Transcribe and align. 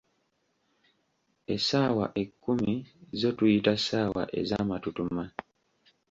Essaawa 1.53 2.05
ekkumi 2.21 2.73
zo 3.19 3.29
tuziyita 3.37 3.73
"ssaawa 3.79 4.23
ezamatutuma" 4.39 5.23